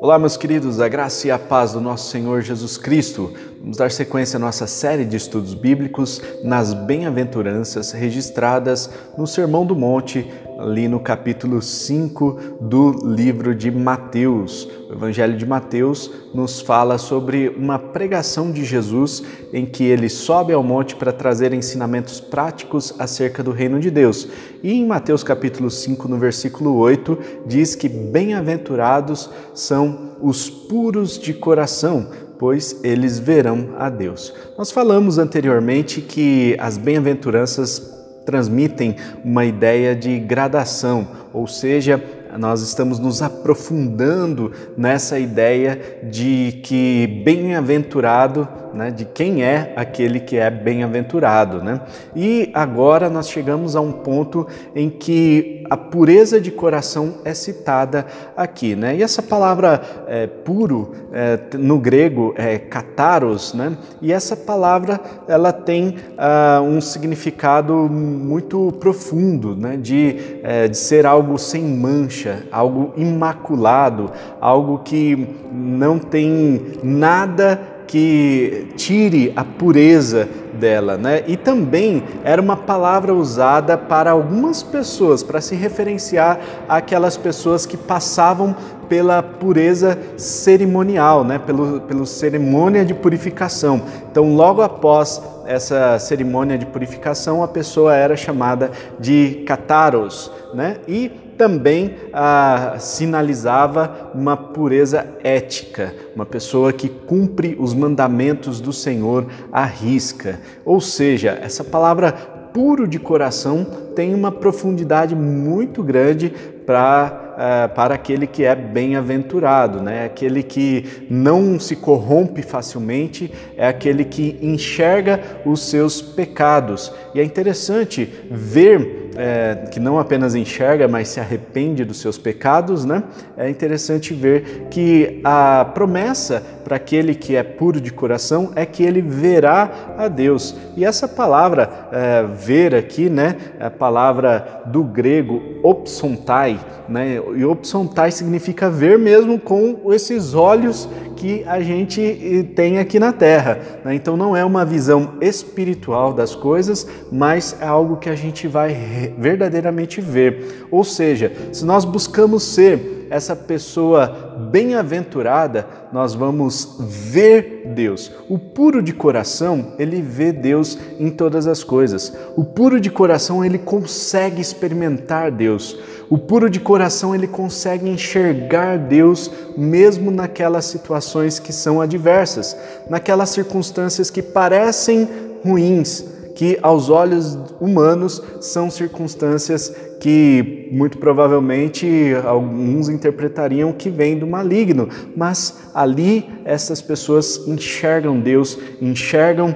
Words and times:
Olá, 0.00 0.18
meus 0.18 0.36
queridos, 0.36 0.80
a 0.80 0.88
graça 0.88 1.26
e 1.26 1.30
a 1.30 1.38
paz 1.38 1.72
do 1.72 1.80
nosso 1.80 2.10
Senhor 2.10 2.42
Jesus 2.42 2.76
Cristo. 2.76 3.32
Vamos 3.60 3.76
dar 3.76 3.90
sequência 3.90 4.36
à 4.36 4.40
nossa 4.40 4.66
série 4.66 5.04
de 5.04 5.16
estudos 5.16 5.54
bíblicos 5.54 6.20
nas 6.44 6.74
bem-aventuranças 6.74 7.92
registradas 7.92 8.90
no 9.16 9.26
Sermão 9.26 9.64
do 9.64 9.74
Monte, 9.76 10.30
ali 10.58 10.88
no 10.88 11.00
capítulo 11.00 11.60
5 11.60 12.58
do 12.60 12.90
livro 13.04 13.54
de 13.54 13.70
Mateus. 13.70 14.68
O 14.88 14.92
Evangelho 14.92 15.36
de 15.36 15.46
Mateus 15.46 16.10
nos 16.34 16.60
fala 16.60 16.98
sobre 16.98 17.48
uma 17.48 17.78
pregação 17.78 18.50
de 18.52 18.64
Jesus 18.64 19.22
em 19.52 19.66
que 19.66 19.84
ele 19.84 20.08
sobe 20.08 20.52
ao 20.52 20.62
monte 20.62 20.96
para 20.96 21.12
trazer 21.12 21.52
ensinamentos 21.52 22.20
práticos 22.20 22.94
acerca 22.98 23.42
do 23.42 23.50
reino 23.50 23.80
de 23.80 23.90
Deus. 23.90 24.28
E 24.62 24.72
em 24.72 24.86
Mateus 24.86 25.24
capítulo 25.24 25.70
5, 25.70 26.08
no 26.08 26.18
versículo 26.18 26.76
8, 26.76 27.18
diz 27.46 27.74
que 27.74 27.88
bem-aventurados 27.88 29.30
são 29.54 30.16
os 30.20 30.48
puros 30.48 31.18
de 31.18 31.34
coração, 31.34 32.08
pois 32.38 32.80
eles 32.82 33.18
verão 33.18 33.70
a 33.78 33.88
Deus. 33.88 34.32
Nós 34.56 34.70
falamos 34.70 35.18
anteriormente 35.18 36.00
que 36.00 36.56
as 36.58 36.76
bem-aventuranças 36.76 38.01
transmitem 38.24 38.96
uma 39.24 39.44
ideia 39.44 39.94
de 39.94 40.18
gradação, 40.18 41.08
ou 41.32 41.46
seja, 41.46 42.02
nós 42.38 42.62
estamos 42.62 42.98
nos 42.98 43.20
aprofundando 43.20 44.52
nessa 44.76 45.18
ideia 45.18 46.00
de 46.02 46.60
que 46.62 47.22
bem-aventurado, 47.24 48.48
né, 48.72 48.90
de 48.90 49.04
quem 49.04 49.42
é 49.42 49.72
aquele 49.76 50.18
que 50.20 50.36
é 50.36 50.50
bem-aventurado. 50.50 51.62
Né? 51.62 51.80
E 52.16 52.50
agora 52.54 53.10
nós 53.10 53.28
chegamos 53.28 53.76
a 53.76 53.80
um 53.80 53.92
ponto 53.92 54.46
em 54.74 54.88
que 54.88 55.61
a 55.72 55.76
pureza 55.76 56.40
de 56.40 56.50
coração 56.50 57.14
é 57.24 57.32
citada 57.34 58.06
aqui. 58.36 58.74
Né? 58.74 58.96
E 58.96 59.02
essa 59.02 59.22
palavra 59.22 59.80
é, 60.06 60.26
puro, 60.26 60.92
é, 61.12 61.38
no 61.56 61.78
grego, 61.78 62.34
é 62.36 62.58
kataros, 62.58 63.54
né? 63.54 63.76
e 64.00 64.12
essa 64.12 64.36
palavra 64.36 65.00
ela 65.26 65.52
tem 65.52 65.96
uh, 66.18 66.62
um 66.62 66.80
significado 66.80 67.74
muito 67.74 68.72
profundo, 68.80 69.56
né? 69.56 69.76
de, 69.76 70.40
é, 70.42 70.68
de 70.68 70.76
ser 70.76 71.06
algo 71.06 71.38
sem 71.38 71.62
mancha 71.62 71.92
mancha, 72.02 72.44
algo 72.50 72.92
imaculado, 72.96 74.10
algo 74.40 74.78
que 74.78 75.28
não 75.52 75.98
tem 75.98 76.78
nada 76.82 77.60
que 77.86 78.68
tire 78.76 79.32
a 79.36 79.44
pureza 79.44 80.28
dela, 80.54 80.96
né? 80.96 81.22
E 81.26 81.36
também 81.36 82.02
era 82.24 82.40
uma 82.40 82.56
palavra 82.56 83.14
usada 83.14 83.76
para 83.76 84.10
algumas 84.10 84.62
pessoas, 84.62 85.22
para 85.22 85.40
se 85.40 85.54
referenciar 85.54 86.40
àquelas 86.68 87.16
pessoas 87.16 87.66
que 87.66 87.76
passavam 87.76 88.54
pela 88.88 89.22
pureza 89.22 89.98
cerimonial, 90.16 91.24
né? 91.24 91.38
Pelo, 91.38 91.80
pelo 91.80 92.04
cerimônia 92.06 92.84
de 92.84 92.94
purificação. 92.94 93.82
Então, 94.10 94.34
logo 94.34 94.62
após 94.62 95.22
essa 95.46 95.98
cerimônia 95.98 96.58
de 96.58 96.66
purificação, 96.66 97.42
a 97.42 97.48
pessoa 97.48 97.94
era 97.94 98.16
chamada 98.16 98.70
de 98.98 99.42
cataros, 99.46 100.30
né? 100.54 100.76
E 100.86 101.10
também 101.42 101.96
ah, 102.12 102.76
sinalizava 102.78 104.12
uma 104.14 104.36
pureza 104.36 105.04
ética, 105.24 105.92
uma 106.14 106.24
pessoa 106.24 106.72
que 106.72 106.88
cumpre 106.88 107.56
os 107.58 107.74
mandamentos 107.74 108.60
do 108.60 108.72
Senhor 108.72 109.26
à 109.50 109.64
risca. 109.64 110.38
Ou 110.64 110.80
seja, 110.80 111.36
essa 111.42 111.64
palavra 111.64 112.12
puro 112.12 112.86
de 112.86 113.00
coração 113.00 113.66
tem 113.96 114.14
uma 114.14 114.30
profundidade 114.30 115.16
muito 115.16 115.82
grande 115.82 116.32
para, 116.64 117.34
uh, 117.34 117.74
para 117.74 117.94
aquele 117.94 118.28
que 118.28 118.44
é 118.44 118.54
bem-aventurado, 118.54 119.82
né? 119.82 120.04
aquele 120.04 120.44
que 120.44 121.06
não 121.10 121.58
se 121.58 121.74
corrompe 121.74 122.40
facilmente, 122.40 123.32
é 123.56 123.66
aquele 123.66 124.04
que 124.04 124.38
enxerga 124.40 125.20
os 125.44 125.68
seus 125.68 126.00
pecados. 126.00 126.92
E 127.12 127.20
é 127.20 127.24
interessante 127.24 128.08
ver 128.30 129.01
é, 129.16 129.66
que 129.70 129.78
não 129.78 129.98
apenas 129.98 130.34
enxerga, 130.34 130.88
mas 130.88 131.08
se 131.08 131.20
arrepende 131.20 131.84
dos 131.84 132.00
seus 132.00 132.18
pecados, 132.18 132.84
né? 132.84 133.02
É 133.36 133.48
interessante 133.48 134.14
ver 134.14 134.68
que 134.70 135.20
a 135.24 135.64
promessa 135.74 136.42
para 136.64 136.76
aquele 136.76 137.14
que 137.14 137.36
é 137.36 137.42
puro 137.42 137.80
de 137.80 137.92
coração 137.92 138.52
é 138.54 138.64
que 138.64 138.82
ele 138.82 139.02
verá 139.02 139.94
a 139.98 140.08
Deus. 140.08 140.54
E 140.76 140.84
essa 140.84 141.06
palavra 141.06 141.88
é, 141.92 142.24
ver 142.24 142.74
aqui, 142.74 143.08
né? 143.08 143.36
É 143.58 143.66
a 143.66 143.70
palavra 143.70 144.62
do 144.66 144.82
grego 144.82 145.42
opsontai, 145.62 146.58
né? 146.88 147.20
E 147.36 147.44
opsontai 147.44 148.10
significa 148.10 148.70
ver 148.70 148.98
mesmo 148.98 149.38
com 149.38 149.92
esses 149.92 150.34
olhos 150.34 150.88
que 151.22 151.44
a 151.46 151.60
gente 151.60 152.00
eh, 152.00 152.42
tem 152.42 152.80
aqui 152.80 152.98
na 152.98 153.12
Terra. 153.12 153.60
Né? 153.84 153.94
Então 153.94 154.16
não 154.16 154.36
é 154.36 154.44
uma 154.44 154.64
visão 154.64 155.14
espiritual 155.20 156.12
das 156.12 156.34
coisas, 156.34 156.84
mas 157.12 157.56
é 157.60 157.64
algo 157.64 157.98
que 157.98 158.08
a 158.08 158.16
gente 158.16 158.48
vai 158.48 159.14
verdadeiramente 159.16 160.00
ver. 160.00 160.66
Ou 160.68 160.82
seja, 160.82 161.32
se 161.52 161.64
nós 161.64 161.84
buscamos 161.84 162.42
ser 162.42 163.06
essa 163.08 163.36
pessoa 163.36 164.31
bem-aventurada, 164.50 165.66
nós 165.92 166.14
vamos 166.14 166.76
ver 166.80 167.72
Deus. 167.74 168.10
O 168.28 168.38
puro 168.38 168.82
de 168.82 168.92
coração, 168.92 169.74
ele 169.78 170.02
vê 170.02 170.32
Deus 170.32 170.78
em 170.98 171.10
todas 171.10 171.46
as 171.46 171.62
coisas. 171.62 172.12
O 172.36 172.44
puro 172.44 172.80
de 172.80 172.90
coração, 172.90 173.44
ele 173.44 173.58
consegue 173.58 174.40
experimentar 174.40 175.30
Deus. 175.30 175.78
O 176.10 176.18
puro 176.18 176.50
de 176.50 176.60
coração 176.60 177.14
ele 177.14 177.26
consegue 177.26 177.88
enxergar 177.88 178.76
Deus 178.76 179.30
mesmo 179.56 180.10
naquelas 180.10 180.66
situações 180.66 181.38
que 181.38 181.52
são 181.52 181.80
adversas, 181.80 182.54
naquelas 182.88 183.30
circunstâncias 183.30 184.10
que 184.10 184.20
parecem 184.20 185.08
ruins, 185.42 186.04
que 186.34 186.58
aos 186.62 186.88
olhos 186.88 187.38
humanos 187.60 188.22
são 188.40 188.70
circunstâncias 188.70 189.74
que 190.00 190.68
muito 190.72 190.98
provavelmente 190.98 192.12
alguns 192.24 192.88
interpretariam 192.88 193.72
que 193.72 193.88
vem 193.88 194.18
do 194.18 194.26
maligno, 194.26 194.88
mas 195.16 195.70
ali 195.74 196.28
essas 196.44 196.82
pessoas 196.82 197.46
enxergam 197.46 198.18
Deus, 198.18 198.58
enxergam 198.80 199.54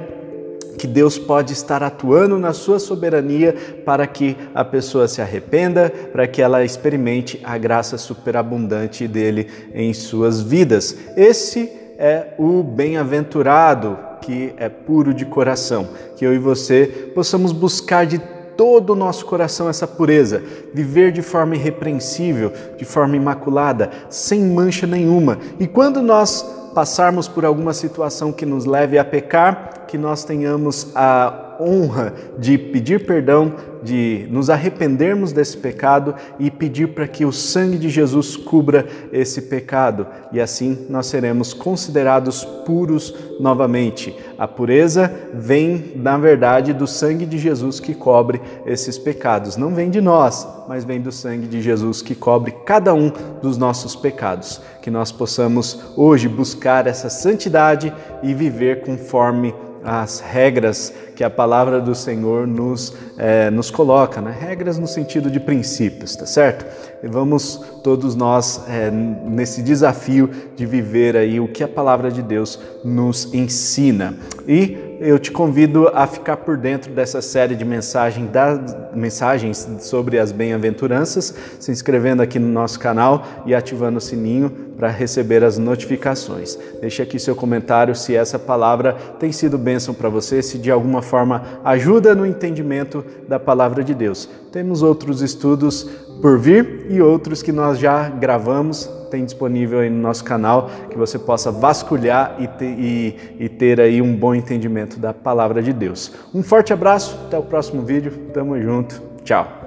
que 0.76 0.86
Deus 0.86 1.18
pode 1.18 1.52
estar 1.52 1.82
atuando 1.82 2.38
na 2.38 2.52
sua 2.52 2.78
soberania 2.78 3.54
para 3.84 4.06
que 4.06 4.36
a 4.54 4.64
pessoa 4.64 5.08
se 5.08 5.22
arrependa, 5.22 5.90
para 6.12 6.26
que 6.26 6.42
ela 6.42 6.64
experimente 6.64 7.40
a 7.42 7.56
graça 7.56 7.96
superabundante 7.96 9.08
dele 9.08 9.48
em 9.74 9.92
suas 9.94 10.42
vidas. 10.42 10.94
Esse 11.16 11.72
é 11.98 12.34
o 12.38 12.62
bem-aventurado 12.62 13.98
que 14.20 14.54
é 14.56 14.68
puro 14.68 15.14
de 15.14 15.24
coração, 15.24 15.88
que 16.16 16.24
eu 16.24 16.34
e 16.34 16.38
você 16.38 17.12
possamos 17.14 17.52
buscar 17.52 18.06
de 18.06 18.18
todo 18.56 18.90
o 18.90 18.96
nosso 18.96 19.26
coração 19.26 19.68
essa 19.68 19.86
pureza, 19.86 20.42
viver 20.72 21.12
de 21.12 21.22
forma 21.22 21.54
irrepreensível, 21.54 22.52
de 22.76 22.84
forma 22.84 23.16
imaculada, 23.16 23.90
sem 24.08 24.40
mancha 24.40 24.86
nenhuma. 24.86 25.38
E 25.60 25.66
quando 25.66 26.02
nós 26.02 26.42
passarmos 26.74 27.28
por 27.28 27.44
alguma 27.44 27.72
situação 27.72 28.32
que 28.32 28.46
nos 28.46 28.64
leve 28.64 28.98
a 28.98 29.04
pecar, 29.04 29.84
que 29.86 29.96
nós 29.96 30.24
tenhamos 30.24 30.88
a 30.94 31.45
honra 31.60 32.12
de 32.38 32.56
pedir 32.56 33.06
perdão, 33.06 33.54
de 33.82 34.26
nos 34.30 34.50
arrependermos 34.50 35.32
desse 35.32 35.56
pecado 35.56 36.14
e 36.38 36.50
pedir 36.50 36.88
para 36.88 37.06
que 37.06 37.24
o 37.24 37.32
sangue 37.32 37.78
de 37.78 37.88
Jesus 37.88 38.36
cubra 38.36 38.86
esse 39.12 39.42
pecado 39.42 40.06
e 40.32 40.40
assim 40.40 40.86
nós 40.88 41.06
seremos 41.06 41.52
considerados 41.52 42.44
puros 42.44 43.14
novamente. 43.38 44.16
A 44.38 44.48
pureza 44.48 45.12
vem, 45.32 45.92
na 45.96 46.18
verdade, 46.18 46.72
do 46.72 46.86
sangue 46.86 47.24
de 47.24 47.38
Jesus 47.38 47.80
que 47.80 47.94
cobre 47.94 48.40
esses 48.64 48.98
pecados. 48.98 49.56
Não 49.56 49.74
vem 49.74 49.90
de 49.90 50.00
nós, 50.00 50.46
mas 50.68 50.84
vem 50.84 51.00
do 51.00 51.12
sangue 51.12 51.46
de 51.46 51.62
Jesus 51.62 52.02
que 52.02 52.14
cobre 52.14 52.52
cada 52.64 52.92
um 52.92 53.12
dos 53.40 53.56
nossos 53.56 53.94
pecados. 53.94 54.60
Que 54.82 54.90
nós 54.90 55.12
possamos 55.12 55.80
hoje 55.96 56.28
buscar 56.28 56.86
essa 56.86 57.08
santidade 57.08 57.92
e 58.22 58.34
viver 58.34 58.82
conforme 58.82 59.54
as 59.84 60.18
regras 60.18 60.92
que 61.16 61.24
a 61.24 61.30
palavra 61.30 61.80
do 61.80 61.94
Senhor 61.94 62.46
nos, 62.46 62.94
é, 63.16 63.50
nos 63.50 63.70
coloca, 63.70 64.20
né? 64.20 64.36
regras 64.38 64.78
no 64.78 64.86
sentido 64.86 65.30
de 65.30 65.40
princípios, 65.40 66.14
tá 66.14 66.26
certo? 66.26 66.66
E 67.02 67.08
vamos 67.08 67.56
todos 67.82 68.14
nós 68.14 68.62
é, 68.68 68.90
nesse 68.90 69.62
desafio 69.62 70.30
de 70.54 70.66
viver 70.66 71.16
aí 71.16 71.40
o 71.40 71.48
que 71.48 71.64
a 71.64 71.68
palavra 71.68 72.10
de 72.10 72.20
Deus 72.20 72.60
nos 72.84 73.32
ensina. 73.32 74.14
E 74.46 74.98
eu 75.00 75.18
te 75.18 75.30
convido 75.30 75.88
a 75.88 76.06
ficar 76.06 76.38
por 76.38 76.56
dentro 76.56 76.92
dessa 76.92 77.20
série 77.20 77.54
de 77.54 77.64
mensagem 77.64 78.26
das, 78.26 78.76
mensagens 78.94 79.68
sobre 79.80 80.18
as 80.18 80.32
bem-aventuranças, 80.32 81.34
se 81.60 81.70
inscrevendo 81.70 82.22
aqui 82.22 82.38
no 82.38 82.48
nosso 82.48 82.78
canal 82.78 83.24
e 83.44 83.54
ativando 83.54 83.98
o 83.98 84.00
sininho 84.00 84.50
para 84.76 84.88
receber 84.88 85.44
as 85.44 85.58
notificações. 85.58 86.58
Deixe 86.80 87.02
aqui 87.02 87.18
seu 87.18 87.34
comentário 87.34 87.94
se 87.94 88.14
essa 88.14 88.38
palavra 88.38 88.94
tem 89.18 89.32
sido 89.32 89.58
bênção 89.58 89.94
para 89.94 90.08
você, 90.08 90.42
se 90.42 90.58
de 90.58 90.70
alguma 90.70 91.02
forma 91.06 91.42
ajuda 91.64 92.14
no 92.14 92.26
entendimento 92.26 93.02
da 93.26 93.40
palavra 93.40 93.82
de 93.82 93.94
Deus. 93.94 94.28
Temos 94.52 94.82
outros 94.82 95.22
estudos 95.22 95.84
por 96.20 96.38
vir 96.38 96.86
e 96.90 97.00
outros 97.00 97.42
que 97.42 97.52
nós 97.52 97.78
já 97.78 98.08
gravamos, 98.08 98.90
tem 99.10 99.24
disponível 99.24 99.80
aí 99.80 99.88
no 99.88 100.00
nosso 100.00 100.24
canal, 100.24 100.70
que 100.90 100.98
você 100.98 101.18
possa 101.18 101.50
vasculhar 101.50 102.36
e 102.38 102.48
ter, 102.48 102.78
e, 102.78 103.16
e 103.38 103.48
ter 103.48 103.80
aí 103.80 104.02
um 104.02 104.14
bom 104.14 104.34
entendimento 104.34 104.98
da 104.98 105.14
palavra 105.14 105.62
de 105.62 105.72
Deus. 105.72 106.12
Um 106.34 106.42
forte 106.42 106.72
abraço, 106.72 107.18
até 107.26 107.38
o 107.38 107.42
próximo 107.42 107.82
vídeo, 107.82 108.12
tamo 108.32 108.60
junto, 108.60 109.00
tchau! 109.24 109.65